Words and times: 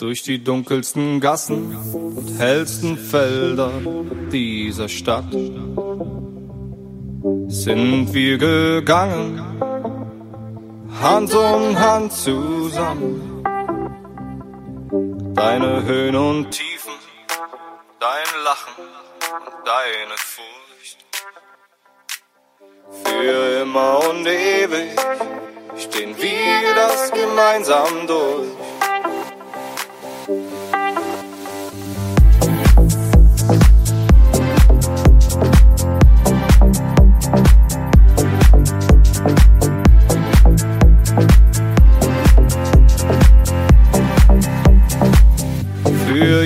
Durch 0.00 0.22
die 0.22 0.42
dunkelsten 0.42 1.20
Gassen 1.20 1.76
und 1.92 2.38
hellsten 2.38 2.96
Felder 2.96 3.70
dieser 4.32 4.88
Stadt 4.88 5.30
sind 7.48 8.08
wir 8.14 8.38
gegangen, 8.38 9.60
Hand 11.02 11.34
um 11.34 11.78
Hand 11.78 12.14
zusammen. 12.14 13.44
Deine 15.34 15.84
Höhen 15.84 16.16
und 16.16 16.50
Tiefen, 16.50 16.94
dein 18.00 18.42
Lachen 18.42 18.82
und 19.44 19.52
deine 19.66 20.16
Furcht. 20.16 21.04
Für 23.04 23.60
immer 23.60 24.00
und 24.08 24.26
ewig 24.26 24.98
stehen 25.76 26.16
wir 26.16 26.74
das 26.74 27.12
gemeinsam 27.12 28.06
durch. 28.06 28.69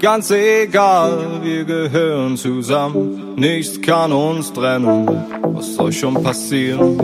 Ganz 0.00 0.30
egal, 0.30 1.40
wir 1.42 1.64
gehören 1.64 2.36
zusammen. 2.36 3.34
Nichts 3.36 3.80
kann 3.80 4.12
uns 4.12 4.52
trennen, 4.52 5.08
was 5.42 5.74
soll 5.74 5.90
schon 5.90 6.22
passieren? 6.22 7.00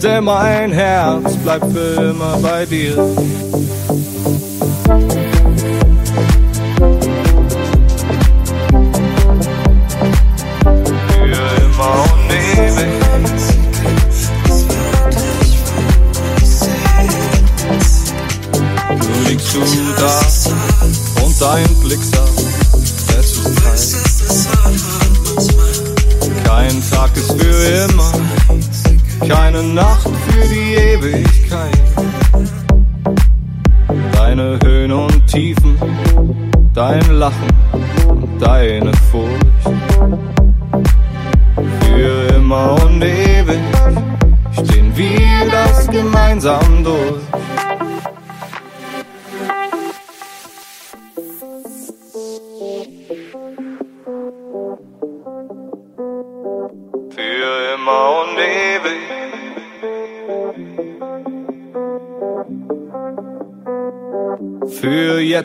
Denn 0.00 0.24
mein 0.24 0.70
Herz 0.70 1.36
bleibt 1.38 1.66
für 1.72 2.10
immer 2.10 2.38
bei 2.40 2.64
dir. 2.66 2.96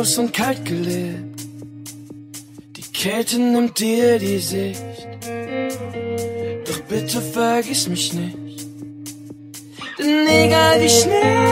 hilflos 0.00 0.18
und 0.18 0.32
kalt 0.32 0.64
gelebt. 0.64 1.40
Die 2.76 2.92
Kälte 2.92 3.38
nimmt 3.38 3.78
dir 3.78 4.18
die 4.18 4.38
Sicht. 4.38 4.82
Doch 6.66 6.80
bitte 6.88 7.20
vergiss 7.20 7.88
mich 7.88 8.12
nicht. 8.12 8.66
Denn 9.98 10.26
egal 10.26 10.80
wie 10.80 10.88
schnell 10.88 11.49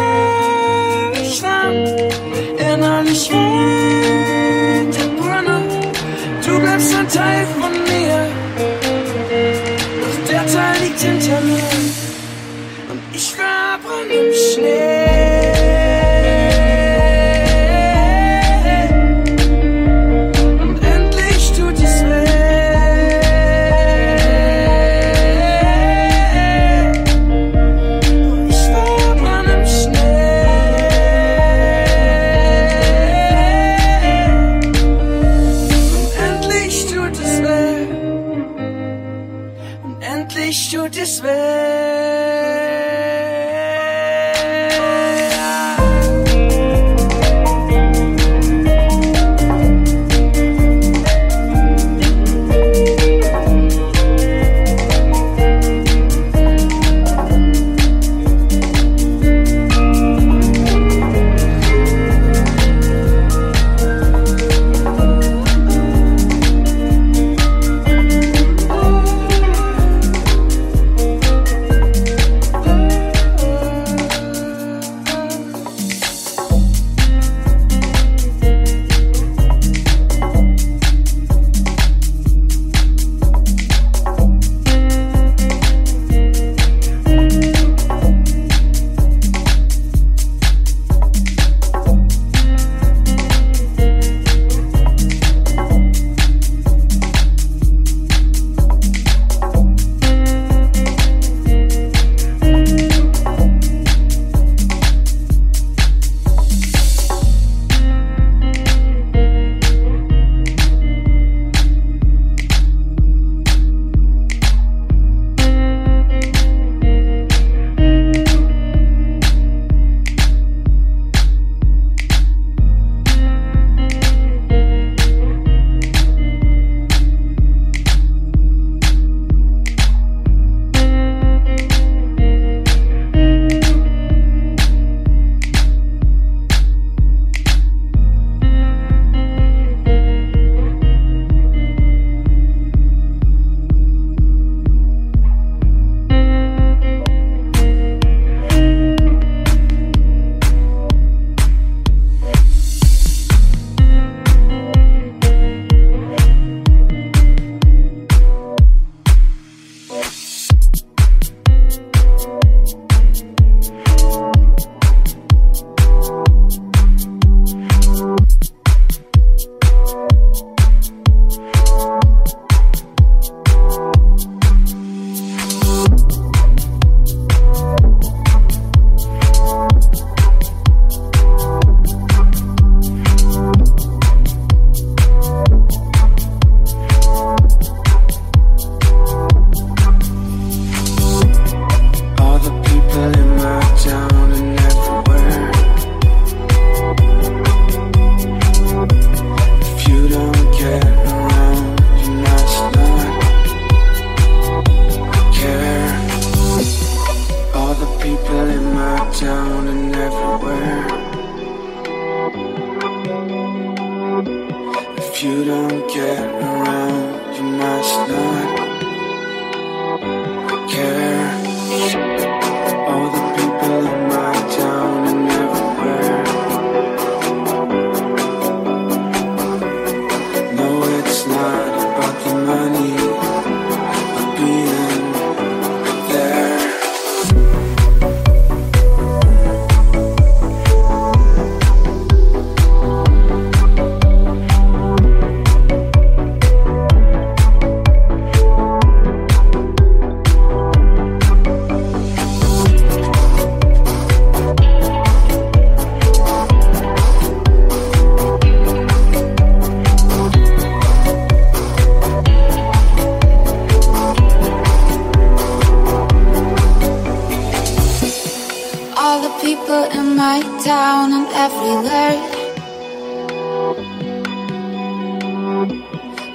right 270.40 270.64
down 270.64 271.12
on 271.12 271.26
every 271.44 271.76
word. 271.86 272.20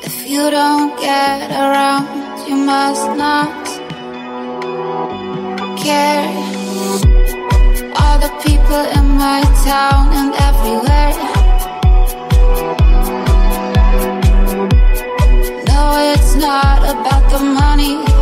If 0.04 0.30
you 0.30 0.50
don't 0.50 1.00
get 1.00 1.52
around, 1.52 2.08
you 2.48 2.56
must 2.56 3.08
not 3.18 3.66
care. 5.78 6.28
All 8.00 8.18
the 8.26 8.32
people 8.46 8.84
in 8.98 9.06
my 9.18 9.42
town 9.66 10.14
and 10.20 10.34
everywhere 10.50 11.14
No, 15.70 15.84
it's 16.14 16.36
not 16.36 16.80
about 16.94 17.24
the 17.32 17.40
money. 17.40 18.13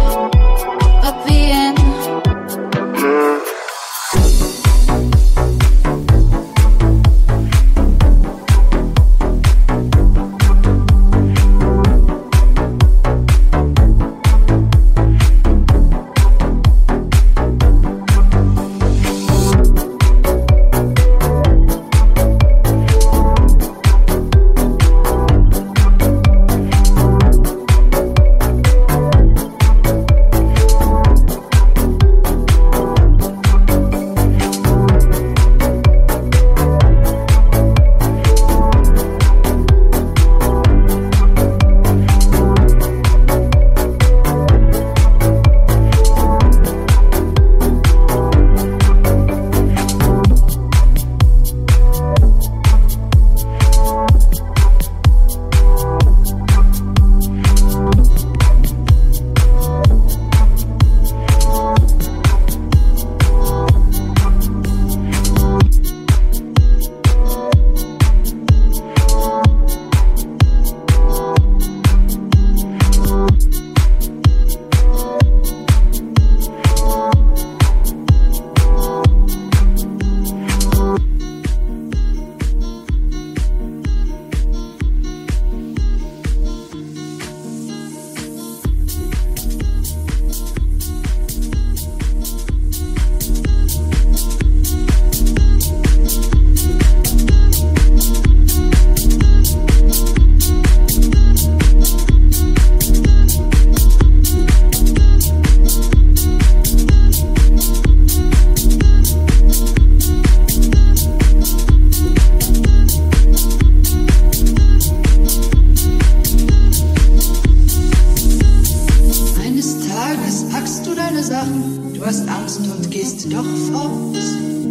warst 122.52 122.70
und 122.70 122.92
gehst 122.92 123.32
doch 123.32 123.46
fort. 123.72 124.71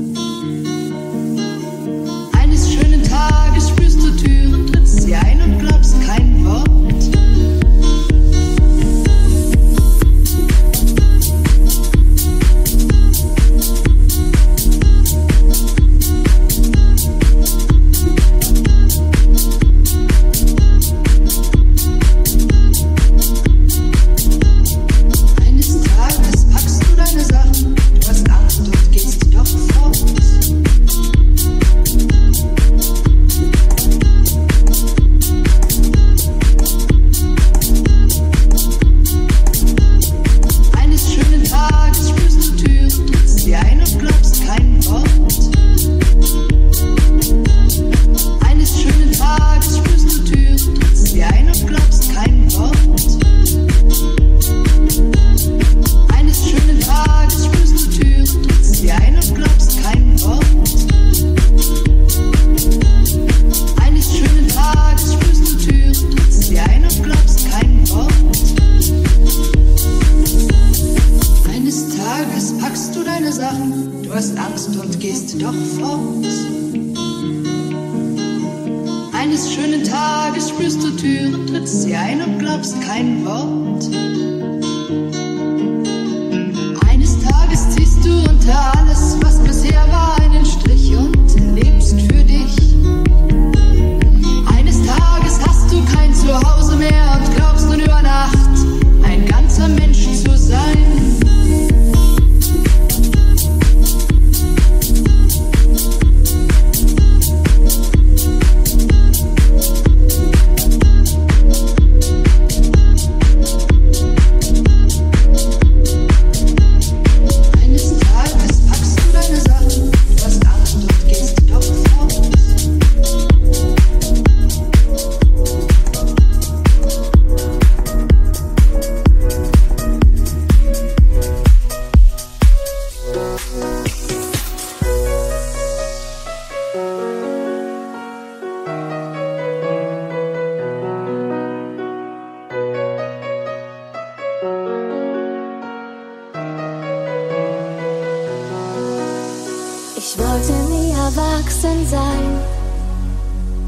Nie 150.68 150.92
erwachsen 150.92 151.86
sein, 151.86 152.40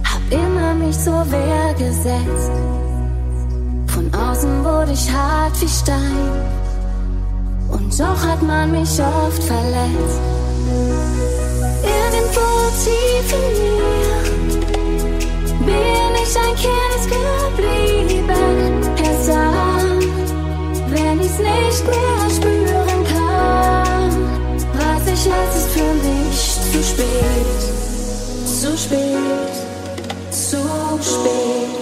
hab 0.05 0.23
immer 0.31 0.75
mich 0.75 0.99
zur 0.99 1.25
Wehr 1.31 1.75
gesetzt. 1.79 2.53
Von 3.89 4.13
außen 4.15 4.65
wurde 4.65 4.93
ich 4.93 5.11
hart 5.13 5.61
wie 5.61 5.69
Stein, 5.69 6.31
und 7.71 7.99
doch 7.99 8.27
hat 8.27 8.43
man 8.43 8.71
mich 8.73 9.01
oft 9.01 9.43
verletzt. 9.43 10.21
Irgendwo 11.83 12.49
tief 12.85 13.33
in 13.33 13.47
mir 13.67 14.23
bin 15.67 16.13
ich 16.23 16.37
ein 16.37 16.55
Kind 16.57 17.03
geblieben. 17.13 18.73
Er 19.05 19.17
sagt, 19.23 20.29
wenn 20.91 21.21
ich's 21.21 21.39
nicht 21.39 21.85
mehr 21.87 22.31
spüren 22.31 23.05
kann, 23.15 24.13
weiß 24.75 25.05
ich, 25.07 25.27
es 25.27 25.57
ist 25.57 25.71
für 25.71 25.93
mich 26.05 26.52
zu 26.73 26.83
spät, 26.83 27.07
zu 28.47 28.79
spät, 28.79 29.53
zu 30.31 30.59
spät. 31.03 31.82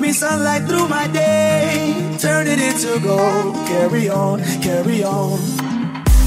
sunlight 0.21 0.61
through 0.69 0.87
my 0.87 1.07
day, 1.07 1.95
turn 2.19 2.45
it 2.45 2.59
into 2.61 2.99
gold. 2.99 3.55
Carry 3.65 4.07
on, 4.07 4.39
carry 4.61 5.03
on. 5.03 5.39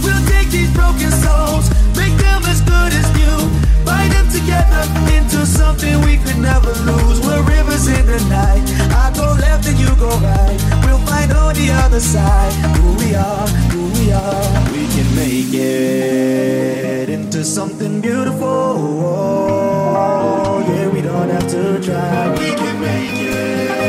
We'll 0.02 0.24
take 0.34 0.50
these 0.50 0.72
broken 0.74 1.12
souls, 1.22 1.70
make 1.94 2.16
them 2.18 2.42
as 2.52 2.60
good 2.62 2.90
as 3.00 3.06
new. 3.14 3.38
Bind 3.86 4.10
them 4.10 4.28
together 4.28 4.82
into 5.14 5.46
something 5.46 5.94
we 6.00 6.16
could 6.16 6.38
never 6.38 6.72
lose. 6.90 7.20
We're 7.24 7.44
rivers 7.44 7.86
in 7.86 8.04
the 8.06 8.18
night. 8.28 8.66
I 8.98 9.12
go 9.14 9.26
left 9.38 9.68
and 9.68 9.78
you 9.78 9.94
go 9.94 10.10
right. 10.18 10.58
We'll 10.84 11.04
find 11.06 11.30
on 11.30 11.54
the 11.54 11.70
other 11.84 12.00
side 12.00 12.52
who 12.78 12.96
we 12.98 13.14
are, 13.14 13.46
who 13.70 13.82
we 13.98 14.10
are. 14.10 14.72
We 14.72 14.88
can 14.94 15.08
make 15.14 15.54
it 15.54 17.08
into 17.10 17.44
something 17.44 18.00
beautiful. 18.00 18.48
Oh, 19.86 20.64
yeah, 20.66 20.88
we 20.88 21.00
don't 21.00 21.28
have 21.28 21.48
to 21.48 21.80
try. 21.80 22.32
We 22.40 22.56
can 22.56 22.80
make 22.80 23.20
it. 23.20 23.83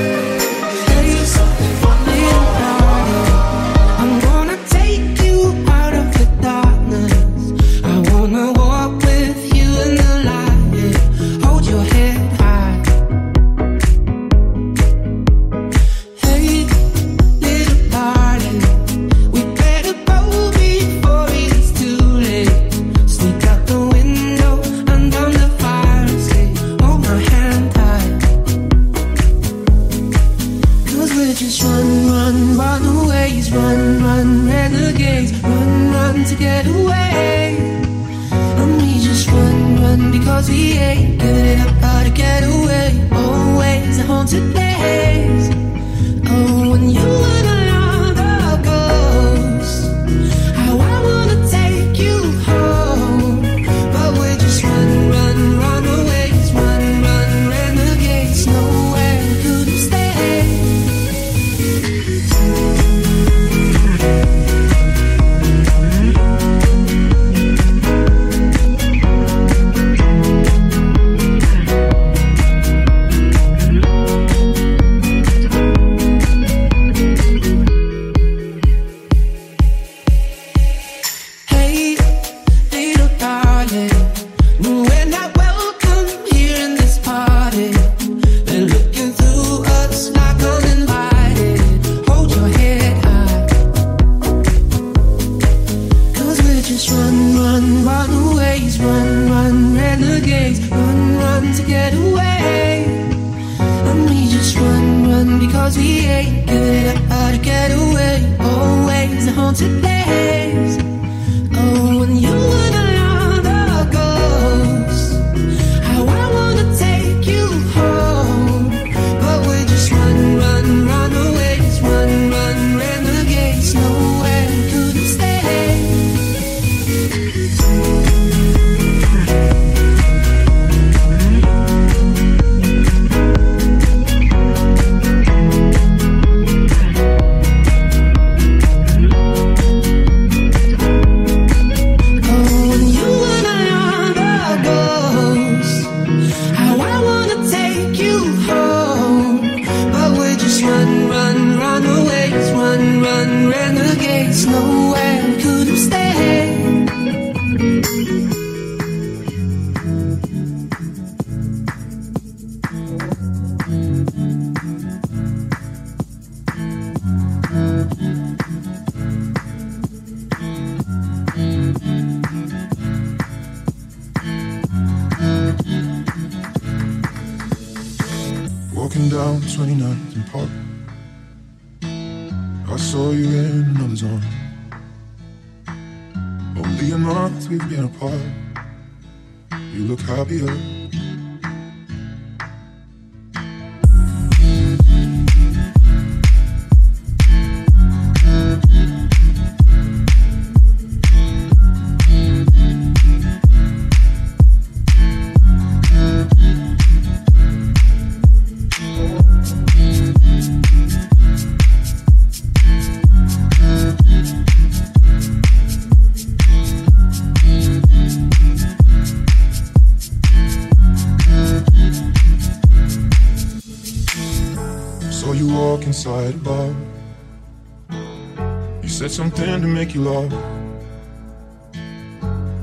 you, 229.96 230.02
love. 230.02 230.34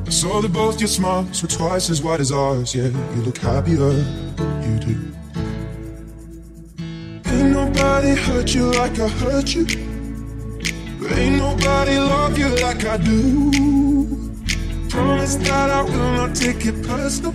I 0.07 0.11
saw 0.11 0.41
that 0.41 0.53
both 0.53 0.81
your 0.81 0.89
smiles 0.89 1.43
were 1.43 1.49
twice 1.49 1.89
as 1.91 2.03
wide 2.03 2.21
as 2.21 2.31
ours. 2.31 2.75
Yeah, 2.75 2.89
you 3.15 3.23
look 3.23 3.39
happier, 3.39 3.93
you 4.67 4.79
do. 4.79 4.95
Ain't 7.27 7.51
nobody 7.53 8.15
hurt 8.15 8.55
you 8.55 8.71
like 8.73 8.99
I 9.01 9.09
hurt 9.09 9.55
you. 9.55 9.67
Ain't 11.09 11.37
nobody 11.39 11.99
love 11.99 12.39
you 12.39 12.49
like 12.63 12.85
I 12.85 12.99
do. 12.99 13.51
Promise 14.91 15.37
that 15.37 15.71
I 15.71 15.83
will 15.83 16.13
not 16.19 16.37
take 16.37 16.67
it 16.67 16.87
personal, 16.87 17.33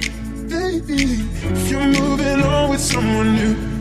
baby. 0.48 1.26
If 1.54 1.72
you're 1.72 1.88
moving 1.88 2.41
on 2.43 2.70
with 2.70 2.82
someone 2.82 3.36
new. 3.36 3.77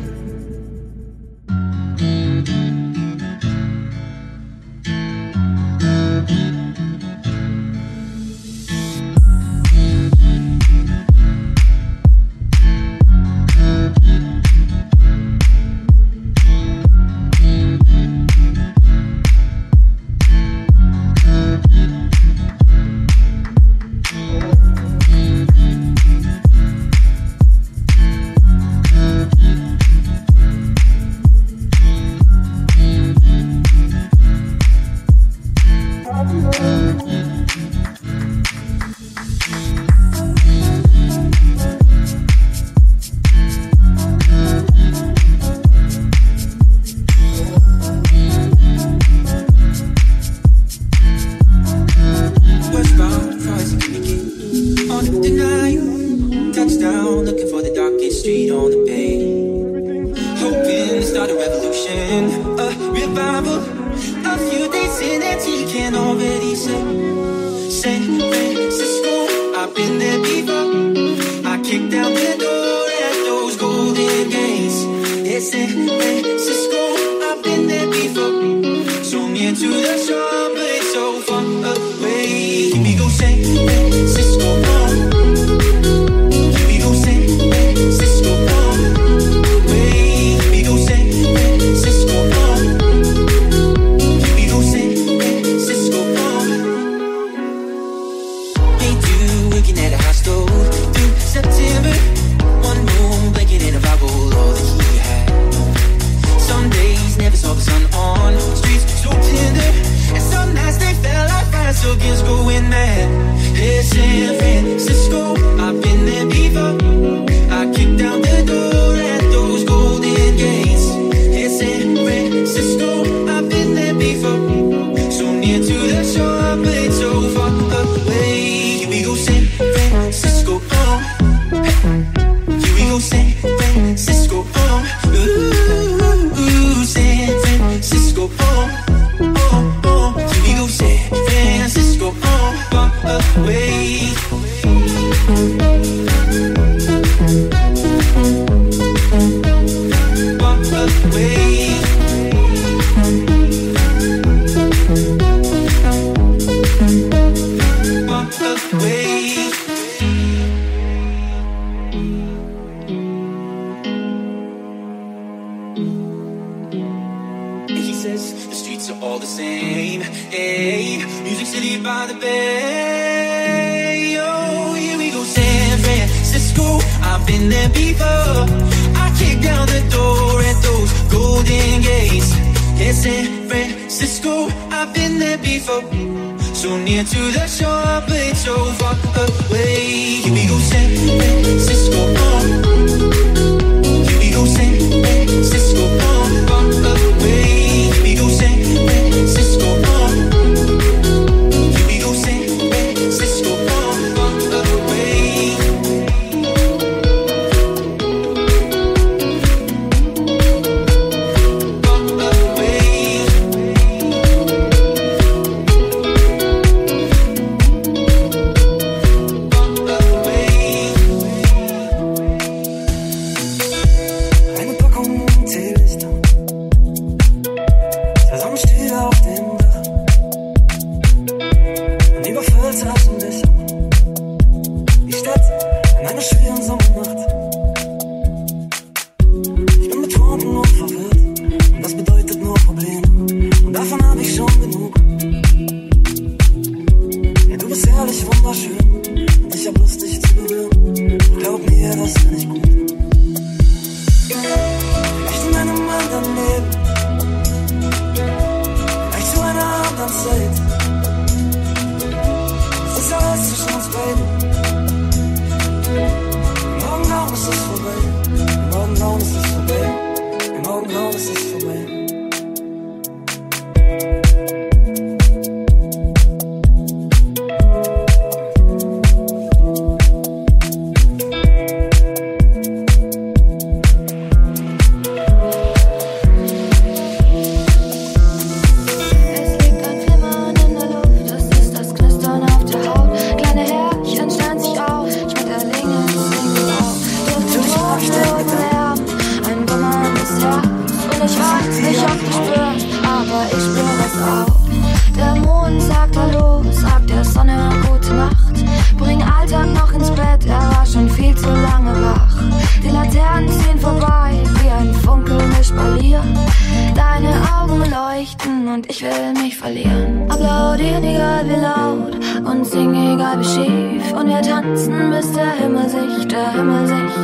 und 318.77 318.91
ich 318.91 319.03
will 319.03 319.33
mich 319.43 319.57
verlieren. 319.57 320.31
Applaudieren, 320.31 321.03
egal 321.03 321.49
wie 321.49 321.61
laut 321.68 322.14
und 322.51 322.66
singen, 322.66 323.14
egal 323.14 323.41
wie 323.41 323.45
schief. 323.45 324.12
Und 324.12 324.29
wir 324.29 324.43
tanzen, 324.43 325.11
bis 325.11 325.33
der 325.33 325.53
Himmel 325.53 325.89
sich, 325.89 326.29
der 326.29 326.53
Himmel 326.53 326.87
sich. 326.87 327.16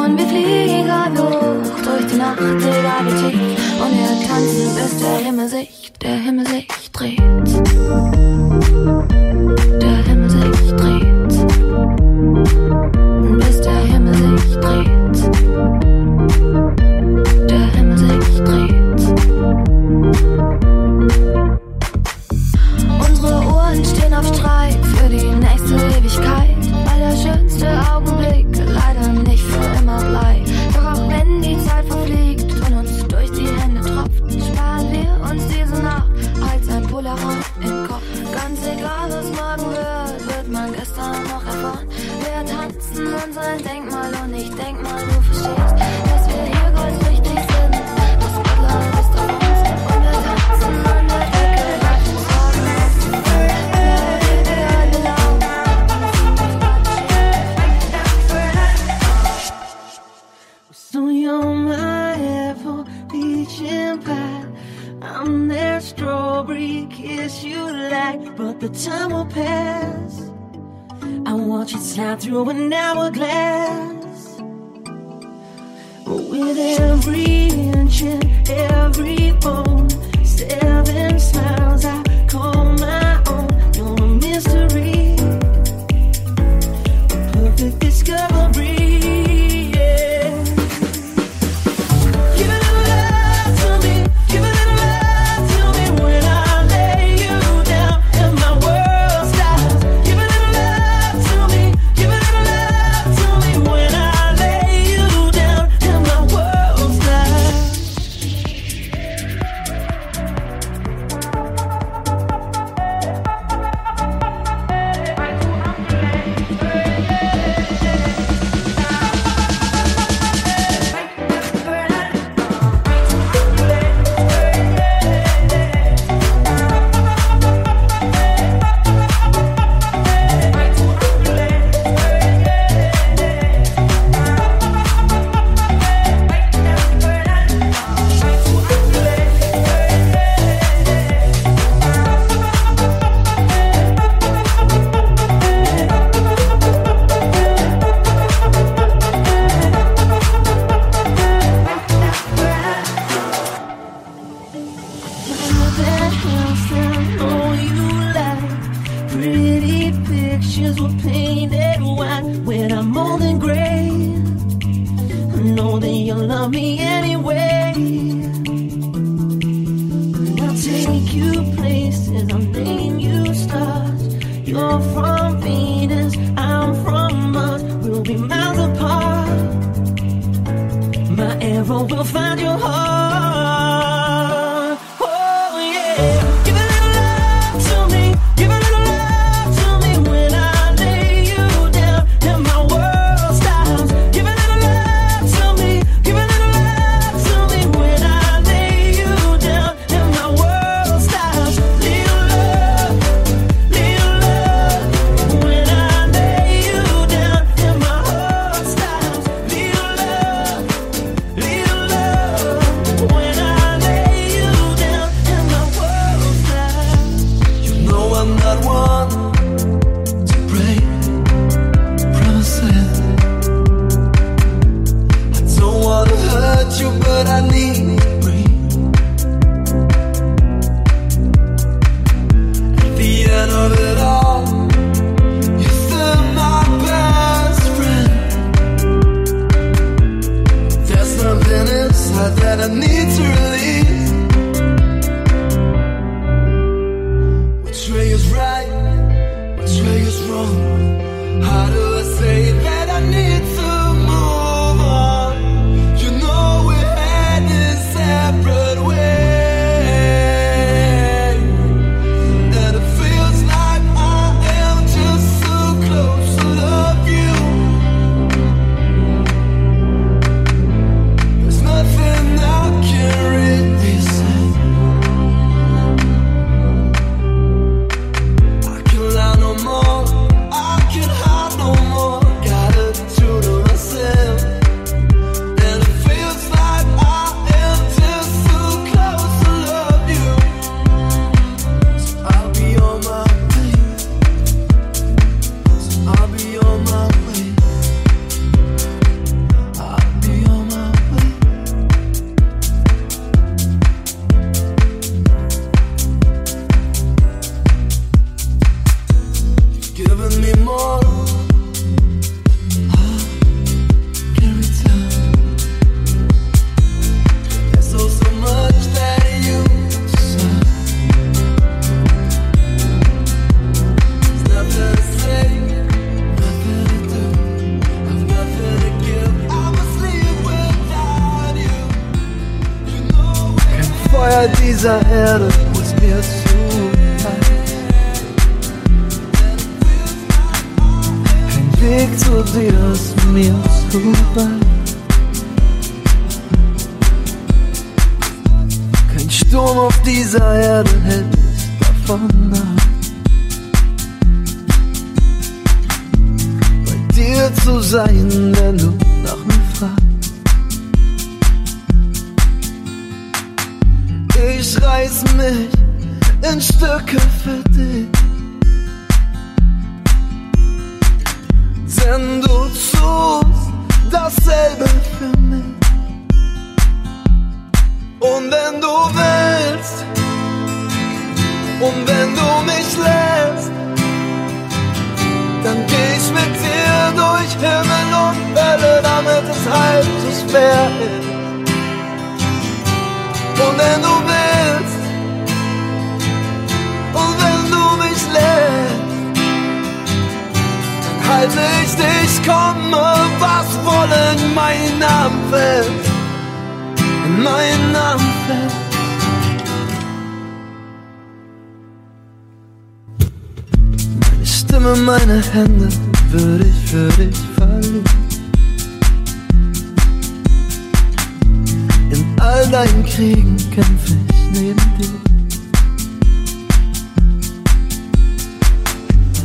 Und 0.00 0.18
wir 0.18 0.26
fliegen, 0.26 0.82
egal 0.82 1.12
wie 1.12 1.20
hoch, 1.20 1.80
durch 1.86 2.06
die 2.10 2.16
Nacht, 2.16 2.40
egal 2.40 3.02
wie 3.06 3.14
tief. 3.20 3.56
Und 3.82 3.92
wir 4.00 4.14
tanzen, 4.26 4.68
bis 4.74 4.92
der 4.98 5.16
Himmel 5.24 5.48
sich, 5.48 5.92
der 6.02 6.16
Himmel 6.16 6.46
sich 6.46 6.90
dreht. 6.92 7.20
Der 9.80 9.96
Himmel 10.08 10.30
sich 10.30 10.72
dreht. 10.80 11.14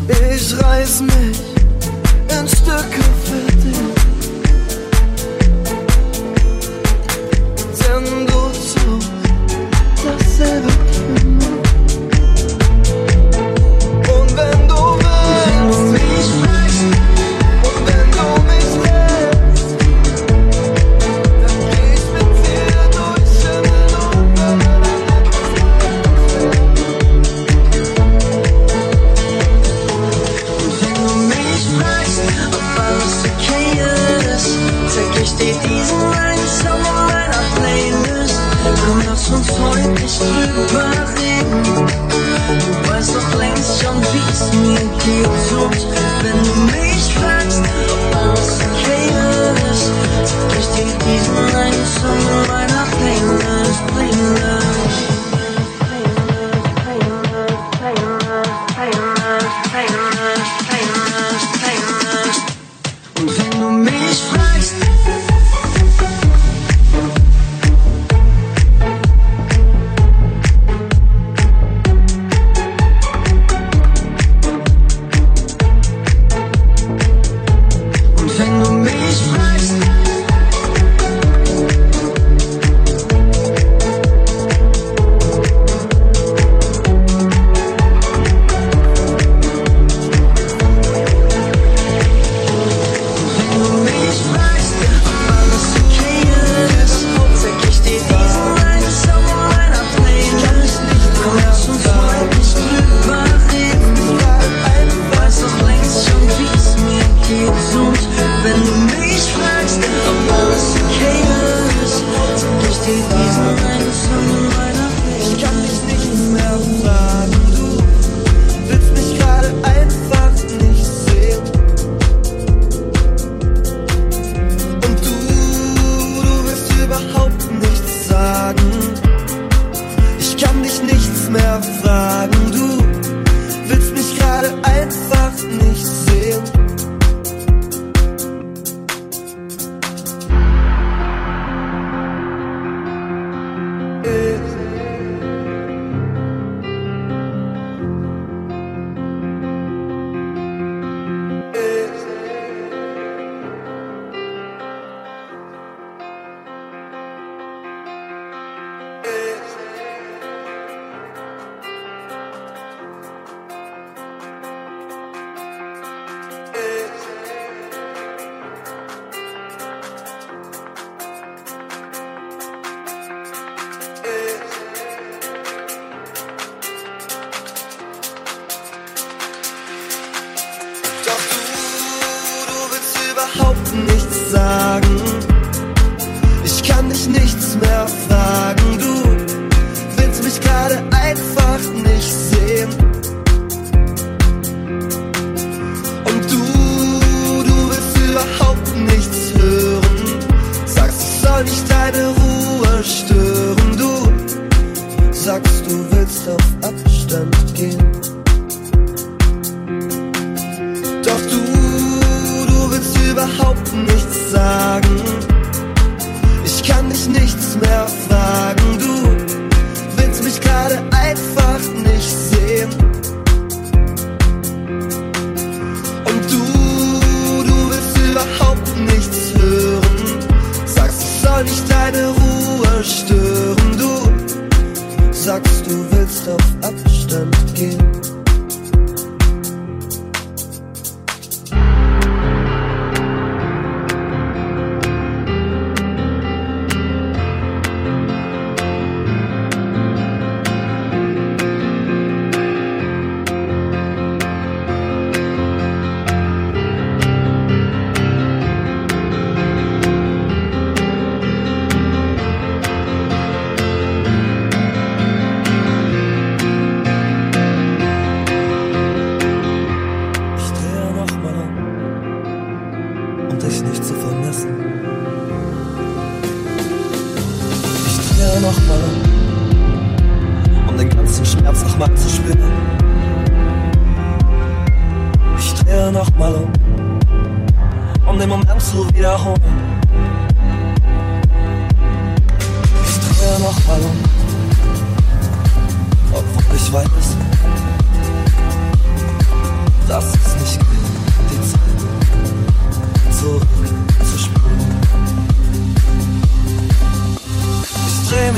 Ich 0.10 0.58
reiß 0.60 1.02
mich 1.02 1.40
in 2.30 2.48
Stücke 2.48 3.04
für 3.26 3.49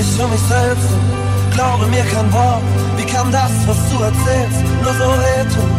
mich 0.01 0.23
um 0.23 0.31
mich 0.31 0.41
selbst 0.41 0.89
glaube 1.53 1.85
mir 1.87 2.03
kein 2.03 2.31
Wort. 2.33 2.63
Wie 2.97 3.05
kann 3.05 3.31
das, 3.31 3.51
was 3.67 3.77
du 3.89 4.03
erzählst, 4.03 4.61
nur 4.83 4.93
so 4.93 5.09
wehtun? 5.25 5.71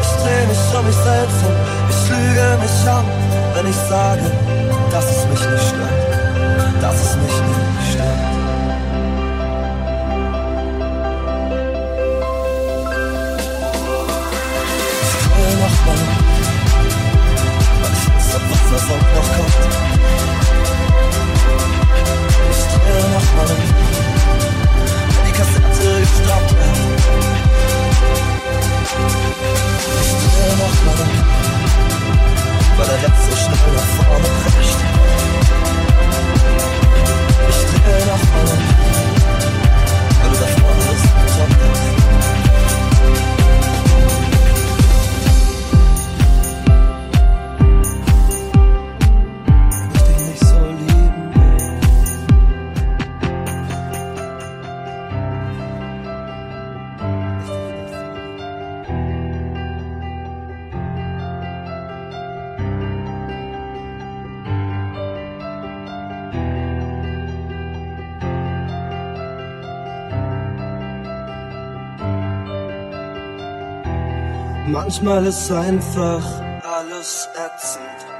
Ich 0.00 0.12
dreh 0.22 0.46
mich 0.46 0.62
um 0.78 0.86
mich 0.86 0.96
selbst 0.96 1.40
und 1.46 1.56
ich 1.92 2.00
lüge 2.10 2.46
mich 2.64 2.88
an, 2.88 3.04
wenn 3.54 3.66
ich 3.68 3.76
sage, 3.90 4.26
dass 4.90 5.04
es 5.04 5.26
mich 5.28 5.50
nicht 5.50 5.66
stört, 5.68 6.00
dass 6.80 6.94
es 6.94 7.16
mich 7.16 7.36
nicht 7.46 7.92
stört. 7.92 8.24
Ich 15.02 15.16
drehe 15.34 15.56
nochmal 15.62 16.00
weil 17.80 17.92
ich 17.92 18.04
Angst 18.14 18.32
hab, 18.32 18.42
was 18.72 18.84
noch 18.88 19.28
kommt. 19.36 20.53
Um, 22.94 23.00
wenn 25.08 25.24
die 25.26 25.32
Kassette 25.32 26.00
gestoppt 26.00 26.50
wird. 26.50 26.78
Ich 30.00 30.10
drehe 30.22 30.54
nochmal 30.62 30.98
um, 31.02 31.10
weil 32.78 32.86
der 32.86 32.98
Rest 33.02 33.22
so 33.28 33.34
schnell 33.36 33.72
nach 33.74 33.90
vorne 33.96 34.28
prescht. 34.44 34.80
Ich 37.50 37.58
drehe 37.82 38.06
nochmal 38.06 38.44
um, 38.44 38.62
weil 40.20 40.30
du 40.30 40.36
da 40.38 40.46
vorne 40.60 40.82
bist, 40.90 42.03
Manchmal 74.84 75.24
ist 75.26 75.50
einfach 75.50 76.22
alles 76.62 77.26
ätzend. 77.34 78.14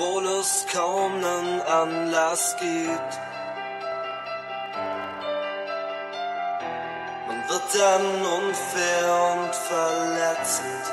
obwohl 0.00 0.26
es 0.40 0.66
kaum 0.72 1.12
nen 1.20 1.60
Anlass 1.62 2.56
gibt. 2.58 3.12
Man 7.26 7.48
wird 7.48 7.68
dann 7.78 8.06
unfair 8.38 9.06
und 9.32 9.54
verletzend. 9.54 10.84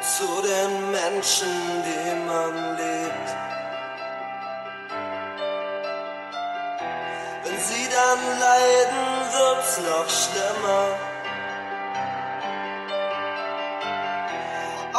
Zu 0.00 0.28
den 0.42 0.90
Menschen, 0.90 1.54
die 1.86 2.26
man 2.26 2.76
liebt. 2.76 2.87
Dann 7.98 8.22
leiden, 8.46 9.06
wird's 9.34 9.78
noch 9.78 10.08
schlimmer. 10.08 11.08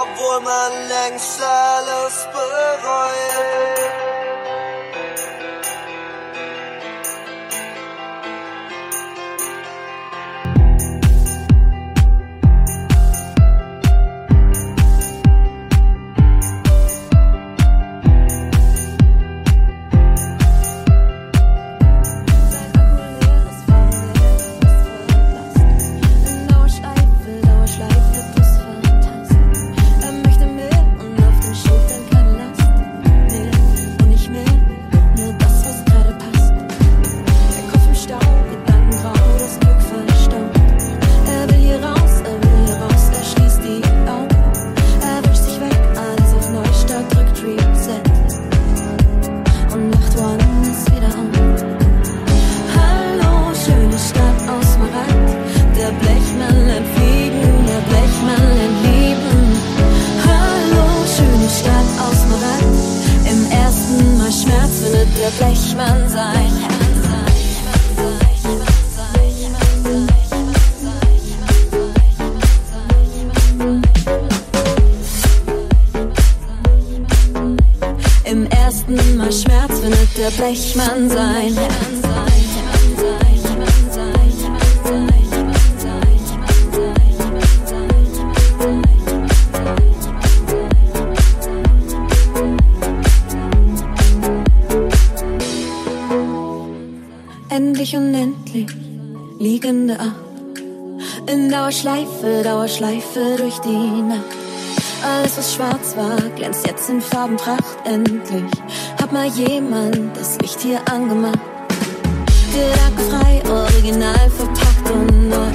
obwohl 0.01 0.39
man 0.41 0.71
längst 0.87 1.41
alles 1.41 2.27
bereut. 2.31 4.08
Jetzt 106.89 106.91
in 106.91 107.01
Farbenpracht. 107.01 107.77
Endlich 107.85 108.51
hat 108.99 109.11
mal 109.11 109.27
jemand 109.27 110.15
das 110.15 110.37
Licht 110.39 110.59
hier 110.61 110.79
angemacht. 110.91 111.39
Gedankenfrei, 112.53 113.41
original 113.49 114.29
verpackt 114.37 114.91
und 114.91 115.29
neu. 115.29 115.51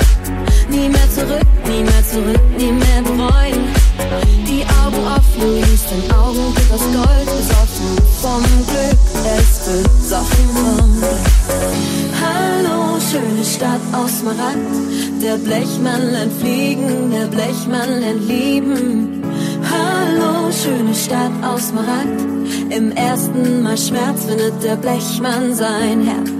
Nie 0.68 0.88
mehr 0.88 1.10
zurück, 1.10 1.46
nie 1.66 1.82
mehr 1.82 2.04
zurück, 2.10 2.40
nie 2.56 2.72
mehr 2.72 3.02
bereuen. 3.02 3.64
Die 4.46 4.64
Augen 4.82 5.06
offen, 5.06 5.56
liest 5.56 5.90
den 5.90 6.10
Augenblick 6.12 6.72
aus 6.72 6.80
Gold, 6.80 7.26
besoffen 7.26 7.96
vom 8.20 8.42
Glück. 8.66 8.98
Ist 9.38 9.64
besoffen 9.66 10.48
vom 10.54 11.00
Glück. 11.00 11.24
Hallo, 12.22 12.98
schöne 13.00 13.44
Stadt 13.44 13.80
aus 13.92 14.20
Smaragd. 14.20 15.22
Der 15.22 15.36
Blechmann 15.36 16.12
lernt 16.12 16.32
fliegen, 16.40 17.10
der 17.10 17.26
Blechmann 17.26 18.00
lernt 18.00 18.28
lieben. 18.28 19.13
Hallo, 19.74 20.52
schöne 20.52 20.94
Stadt 20.94 21.32
aus 21.42 21.68
Smaragd. 21.68 22.20
Im 22.70 22.92
ersten 22.92 23.62
Mal 23.62 23.76
Schmerz 23.76 24.24
findet 24.24 24.62
der 24.62 24.76
Blechmann 24.76 25.54
sein 25.54 26.02
Herz. 26.02 26.33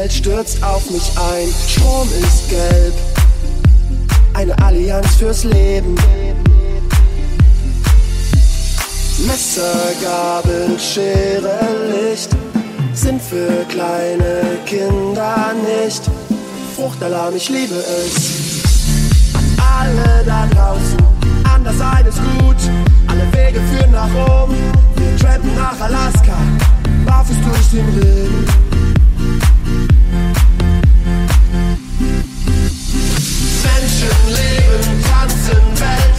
Welt 0.00 0.12
stürzt 0.12 0.62
auf 0.62 0.90
mich 0.90 1.10
ein. 1.18 1.48
Strom 1.68 2.08
ist 2.22 2.48
gelb. 2.48 2.94
Eine 4.32 4.56
Allianz 4.62 5.16
fürs 5.16 5.44
Leben. 5.44 5.94
Messer, 9.26 9.92
Gabel, 10.02 10.78
Schere, 10.78 11.60
Licht 11.92 12.30
sind 12.94 13.20
für 13.20 13.64
kleine 13.68 14.58
Kinder 14.64 15.52
nicht. 15.68 16.02
Fruchtalarm, 16.76 17.36
ich 17.36 17.50
liebe 17.50 17.74
es. 17.74 18.62
Alle 19.78 20.24
da 20.24 20.46
draußen, 20.46 20.96
an 21.52 21.62
der 21.62 21.74
Seite 21.74 22.08
ist 22.08 22.20
gut. 22.38 22.56
Alle 23.06 23.30
Wege 23.34 23.60
führen 23.70 23.92
nach 23.92 24.08
Rom. 24.14 24.54
Wir 24.96 25.16
trampen 25.18 25.54
nach 25.54 25.78
Alaska, 25.78 26.38
barfuß 27.04 27.36
durch 27.44 27.70
den 27.70 27.88
Regen. 27.98 28.69
Menschen 34.00 34.28
leben, 34.28 35.04
tanzen, 35.04 35.80
Welt. 35.80 36.09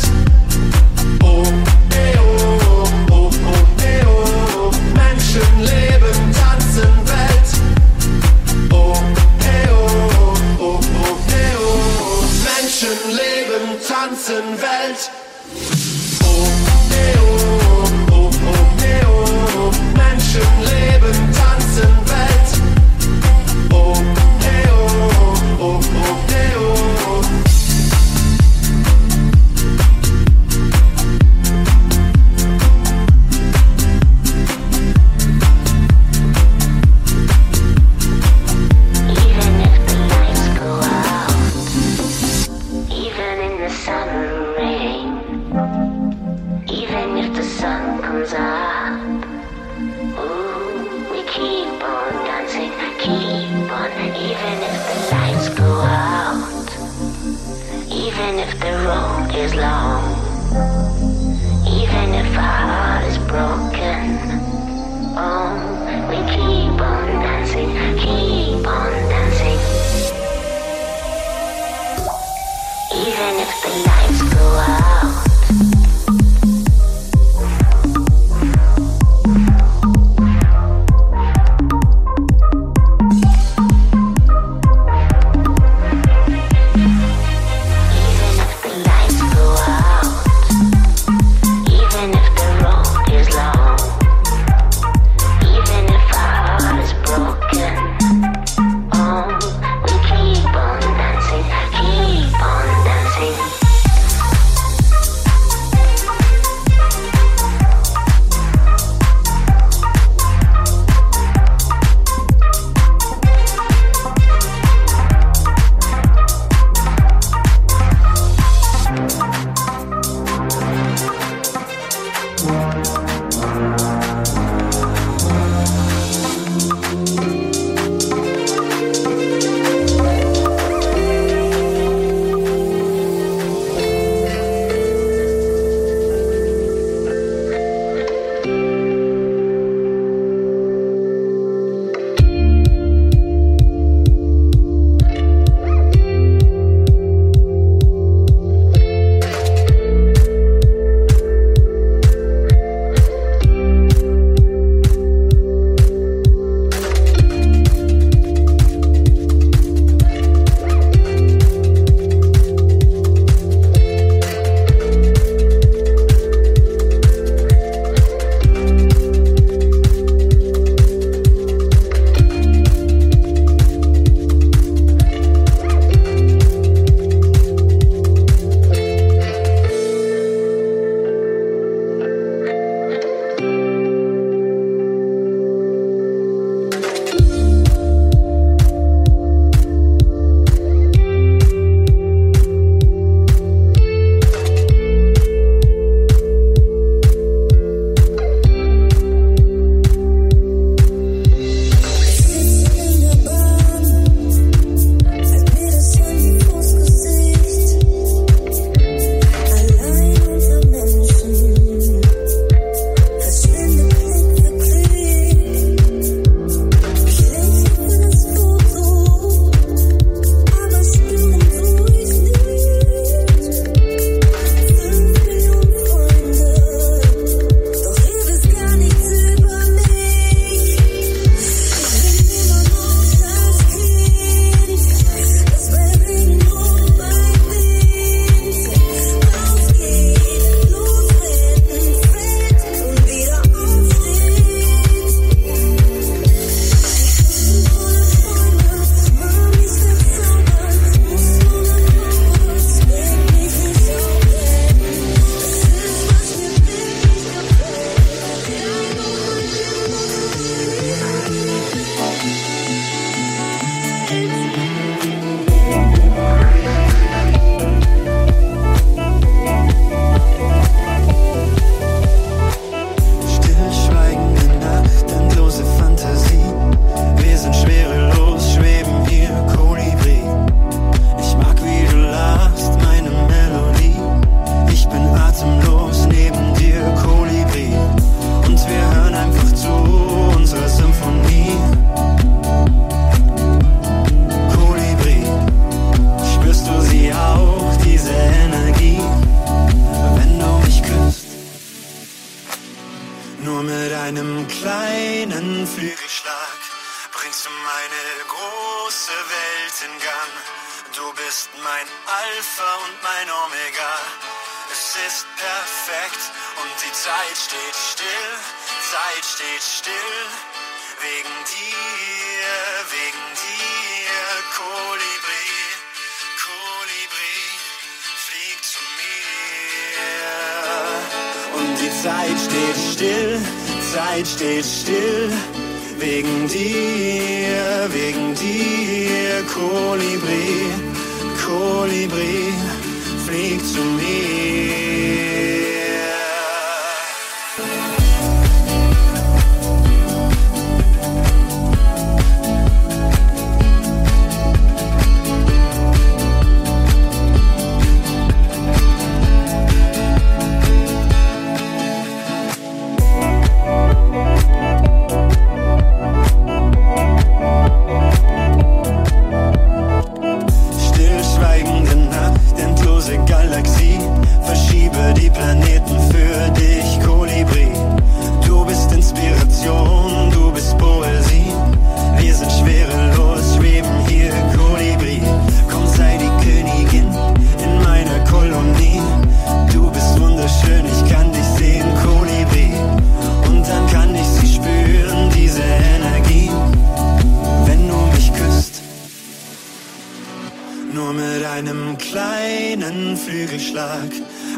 jeden 403.01 403.17
Flügelschlag 403.17 404.09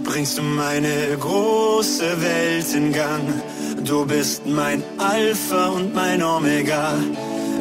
bringst 0.04 0.38
du 0.38 0.42
meine 0.42 1.18
große 1.20 2.22
Welt 2.22 2.74
in 2.76 2.92
Gang. 2.92 3.22
Du 3.86 4.06
bist 4.06 4.46
mein 4.46 4.84
Alpha 4.98 5.68
und 5.68 5.94
mein 5.94 6.22
Omega. 6.24 6.94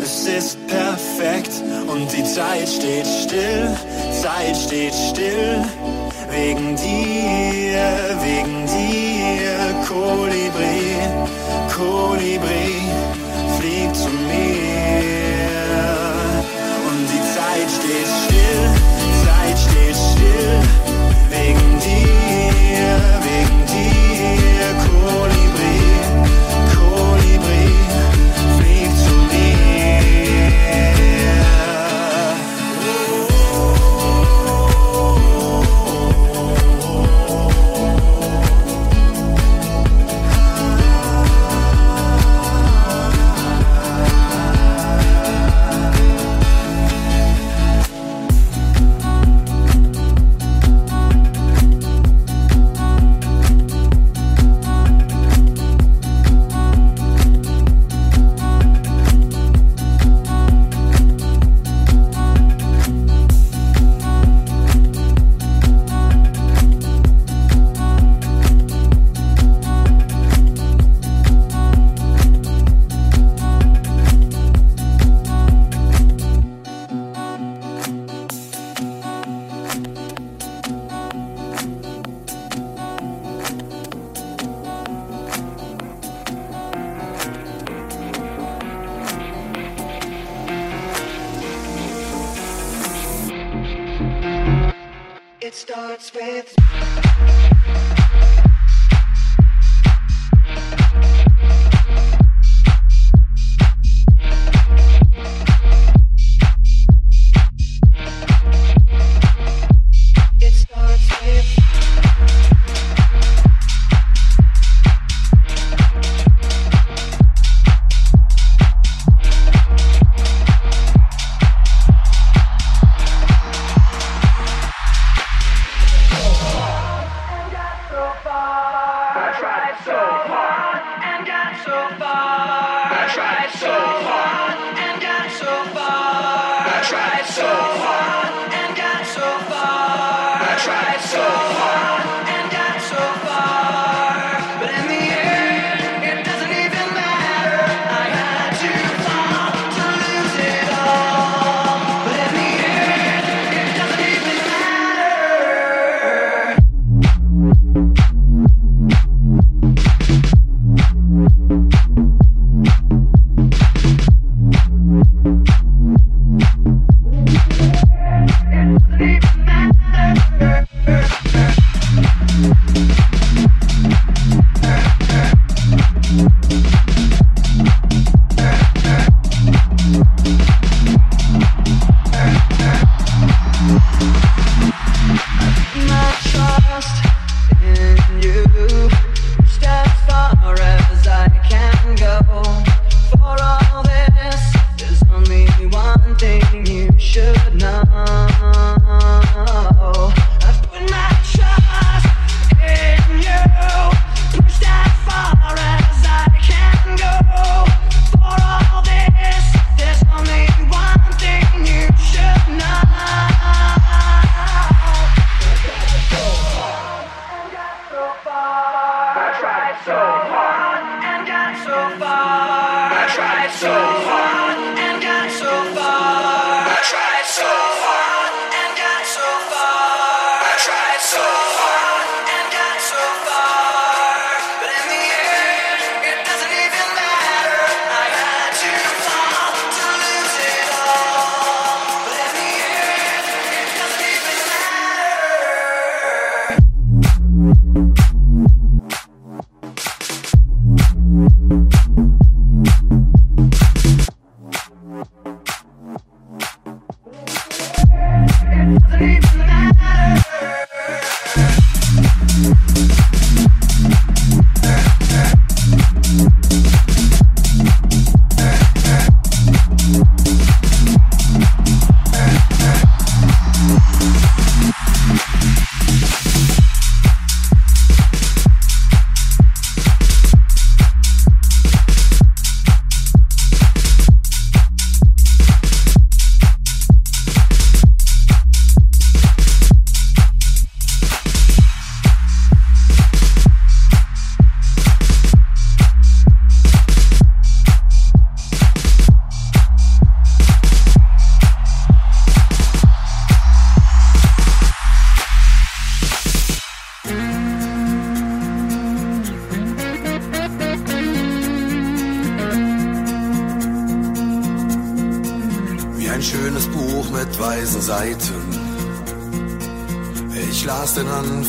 Es 0.03 0.27
ist 0.27 0.59
perfekt 0.67 1.53
und 1.87 2.13
die 2.13 2.25
Zeit 2.25 2.69
steht 2.69 3.07
still, 3.07 3.77
Zeit 4.21 4.57
steht 4.57 4.95
still. 4.95 5.65
Wegen 6.31 6.75
dir, 6.77 7.83
wegen 8.23 8.67
dir, 8.67 9.59
Kolibri, 9.87 10.97
Kolibri, 11.77 12.75
flieg 13.59 13.95
zu 13.95 14.09
mir. 14.09 14.63
Und 16.89 17.03
die 17.13 17.23
Zeit 17.35 17.69
steht 17.79 18.09
still 18.25 18.82
dir, 20.23 20.63
wegen 21.31 21.79
dir. 21.81 23.12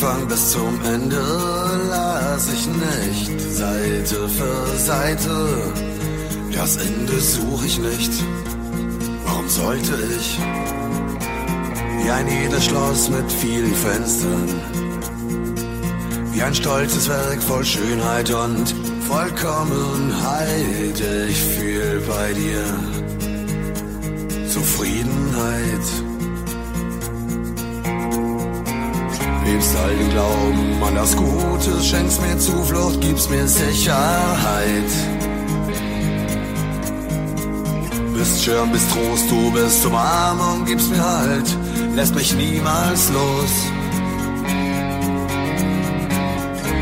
Anfang 0.04 0.28
bis 0.28 0.52
zum 0.52 0.80
Ende, 0.84 1.22
las 1.90 2.50
ich 2.52 2.68
nicht 2.68 3.40
Seite 3.40 4.28
für 4.28 4.78
Seite. 4.78 5.72
Das 6.52 6.76
Ende 6.76 7.20
suche 7.22 7.66
ich 7.66 7.80
nicht. 7.80 8.12
Warum 9.26 9.48
sollte 9.48 9.94
ich? 10.20 10.38
Wie 12.04 12.10
ein 12.10 12.28
edles 12.28 12.66
Schloss 12.66 13.10
mit 13.10 13.32
vielen 13.32 13.74
Fenstern. 13.74 14.50
Wie 16.34 16.42
ein 16.42 16.54
stolzes 16.54 17.08
Werk 17.08 17.42
voll 17.42 17.64
Schönheit 17.64 18.30
und 18.30 18.76
Vollkommenheit. 19.08 21.02
Ich 21.30 21.42
fühl 21.42 22.04
bei 22.10 22.34
dir 22.34 22.66
Zufriedenheit. 24.50 26.03
Lebst 29.64 29.78
all 29.78 29.96
den 29.96 30.10
Glauben 30.10 30.84
an 30.84 30.96
das 30.96 31.16
Gute, 31.16 31.82
schenkst 31.82 32.22
mir 32.22 32.38
Zuflucht, 32.38 33.00
gibst 33.00 33.30
mir 33.30 33.48
Sicherheit. 33.48 34.92
Bist 38.14 38.44
Schirm, 38.44 38.72
bist 38.74 38.92
Trost, 38.92 39.32
du 39.32 39.52
bist 39.52 39.86
Umarmung, 39.86 40.66
gibst 40.66 40.90
mir 40.90 41.02
Halt, 41.02 41.58
lässt 41.96 42.14
mich 42.14 42.34
niemals 42.36 43.10
los. 43.14 43.54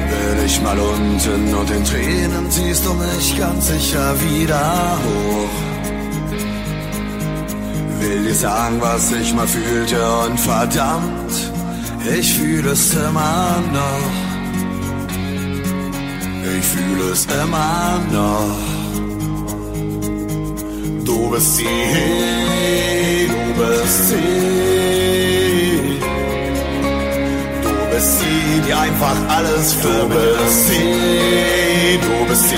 Bin 0.10 0.46
ich 0.46 0.62
mal 0.64 0.80
unten 0.80 1.54
und 1.54 1.70
in 1.70 1.84
Tränen 1.84 2.50
ziehst 2.50 2.84
du 2.84 2.94
mich 2.96 3.38
ganz 3.38 3.68
sicher 3.68 4.16
wieder 4.22 4.98
hoch. 5.06 5.56
Will 8.00 8.24
dir 8.24 8.36
sagen, 8.36 8.78
was 8.80 9.12
ich 9.12 9.36
mal 9.36 9.48
fühlte 9.48 10.00
und 10.26 10.40
verdammt, 10.40 11.51
ich 12.10 12.34
fühle 12.34 12.72
es 12.72 12.94
immer 12.94 13.62
noch. 13.74 14.12
Ich 16.58 16.66
fühle 16.66 17.12
es 17.12 17.26
immer 17.26 18.00
noch. 18.12 18.58
Du 21.06 21.30
bist 21.32 21.58
sie, 21.58 21.66
du 23.28 23.54
bist 23.62 24.10
sie. 24.10 26.00
Du 27.64 27.74
bist 27.94 28.20
sie, 28.20 28.62
die 28.68 28.74
einfach 28.74 29.18
alles 29.30 29.74
für 29.74 30.08
mich 30.08 30.40
ist. 30.48 30.68
sie. 30.68 32.00
Du 32.02 32.26
bist 32.28 32.50
sie. 32.50 32.56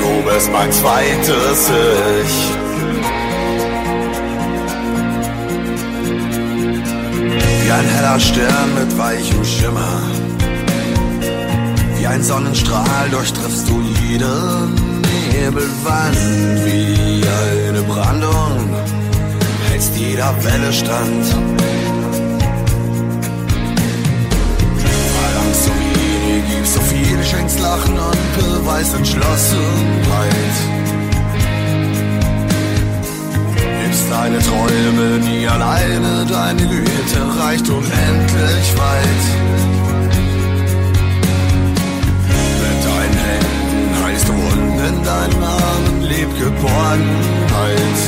Du 0.00 0.10
bist 0.30 0.52
mein 0.52 0.72
zweites 0.72 1.70
Ich. 2.24 2.63
Ein 7.78 7.88
heller 7.88 8.20
Stern 8.20 8.74
mit 8.74 8.96
weichem 8.98 9.44
Schimmer. 9.44 10.02
Wie 11.96 12.06
ein 12.06 12.22
Sonnenstrahl 12.22 13.08
durchtriffst 13.10 13.68
du 13.68 13.82
jede 14.00 14.68
Nebelwand. 15.32 16.16
Wie 16.64 17.24
eine 17.68 17.82
Brandung 17.82 18.70
hältst 19.68 19.96
jeder 19.96 20.32
Welle 20.44 20.72
stand. 20.72 21.24
So 25.64 25.70
wenig, 25.70 26.56
gibst 26.56 26.74
so 26.74 26.80
viel, 26.80 27.22
schenkst 27.24 27.60
Lachen 27.60 27.96
und 27.96 28.36
beweist 28.36 28.94
Entschlossenheit. 28.94 30.73
Deine 34.24 34.38
Träume 34.38 35.18
nie 35.18 35.46
alleine, 35.46 36.24
deine 36.24 36.62
Güte 36.62 37.20
reicht 37.38 37.68
unendlich 37.68 38.68
weit. 38.74 39.24
Mit 42.62 42.78
deinen 42.88 43.18
Händen 43.28 44.02
heilst 44.02 44.26
du 44.26 44.32
Wunden, 44.32 44.78
in 44.78 45.04
deinen 45.04 45.42
Armen 45.42 46.02
lebt 46.08 46.38
Geborgenheit. 46.38 48.00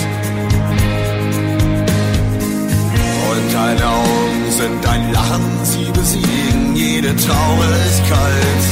Und 3.29 3.53
deine 3.53 3.87
Augen 3.87 4.51
sind 4.53 4.83
dein 4.83 5.13
Lachen, 5.13 5.45
sie 5.65 5.91
besiegen 5.93 6.75
jede 6.75 7.15
Traurigkeit. 7.15 8.63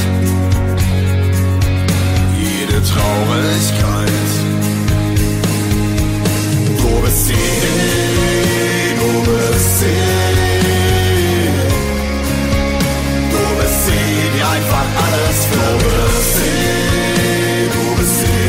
Jede 2.39 2.81
Traurigkeit. 2.83 4.44
Bist 7.03 7.27
sie, 7.27 7.33
du 8.99 9.09
bist 9.31 9.79
sie. 9.79 10.01
Du 13.31 13.41
bist 13.59 13.79
sie, 13.85 14.07
die 14.35 14.43
einfach 14.43 14.87
alles 15.05 15.37
du 15.51 15.65
bist 15.85 16.31
sie, 16.37 17.69
du 17.73 17.83
bist 17.97 18.15
sie. 18.19 18.45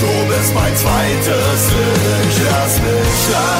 Du 0.00 0.12
bist 0.28 0.50
mein 0.54 0.74
zweites 0.76 1.60
Ich. 1.70 2.36
Lass 2.44 2.74
mich, 2.80 3.20
lass 3.32 3.59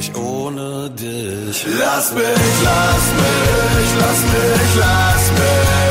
nicht 0.00 0.16
ohne 0.16 0.88
dich. 0.90 1.66
Lass 1.78 2.12
mich, 2.14 2.54
lass 2.64 3.04
mich, 3.20 3.90
lass 4.00 4.20
mich, 4.32 4.74
lass 4.78 5.24
mich. 5.38 5.90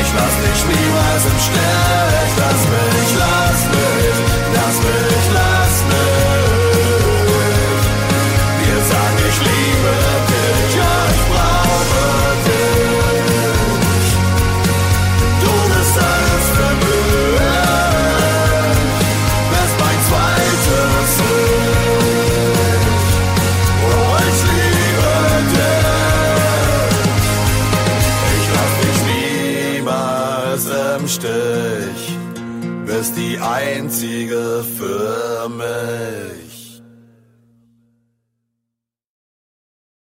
Ich 0.00 0.10
lass 0.16 0.34
dich 0.44 0.60
niemals 0.68 1.24
im 1.24 1.38
Stern. 1.40 2.11